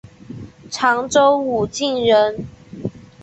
[0.71, 2.47] 常州武进人。